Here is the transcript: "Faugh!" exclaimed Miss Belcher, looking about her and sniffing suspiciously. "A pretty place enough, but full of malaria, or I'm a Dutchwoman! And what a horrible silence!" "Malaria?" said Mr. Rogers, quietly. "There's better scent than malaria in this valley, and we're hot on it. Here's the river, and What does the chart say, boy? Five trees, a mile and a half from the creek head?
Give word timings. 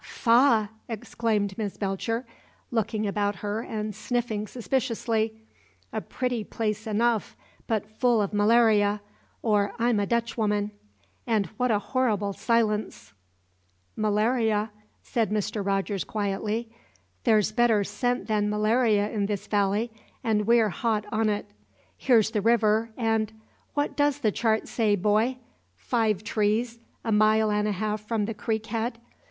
"Faugh!" 0.03 0.67
exclaimed 0.89 1.55
Miss 1.59 1.77
Belcher, 1.77 2.25
looking 2.71 3.05
about 3.05 3.35
her 3.35 3.61
and 3.61 3.93
sniffing 3.93 4.47
suspiciously. 4.47 5.43
"A 5.93 6.01
pretty 6.01 6.43
place 6.43 6.87
enough, 6.87 7.37
but 7.67 7.85
full 7.87 8.19
of 8.19 8.33
malaria, 8.33 9.01
or 9.43 9.73
I'm 9.77 9.99
a 9.99 10.07
Dutchwoman! 10.07 10.71
And 11.27 11.45
what 11.57 11.69
a 11.69 11.77
horrible 11.77 12.33
silence!" 12.33 13.13
"Malaria?" 13.95 14.71
said 15.03 15.29
Mr. 15.29 15.63
Rogers, 15.63 16.03
quietly. 16.03 16.73
"There's 17.23 17.51
better 17.51 17.83
scent 17.83 18.25
than 18.25 18.49
malaria 18.49 19.07
in 19.07 19.27
this 19.27 19.45
valley, 19.45 19.91
and 20.23 20.47
we're 20.47 20.69
hot 20.69 21.05
on 21.11 21.29
it. 21.29 21.45
Here's 21.95 22.31
the 22.31 22.41
river, 22.41 22.89
and 22.97 23.31
What 23.75 23.95
does 23.95 24.17
the 24.21 24.31
chart 24.31 24.67
say, 24.67 24.95
boy? 24.95 25.37
Five 25.75 26.23
trees, 26.23 26.79
a 27.05 27.11
mile 27.11 27.51
and 27.51 27.67
a 27.67 27.73
half 27.73 28.01
from 28.07 28.25
the 28.25 28.33
creek 28.33 28.65
head? 28.65 28.97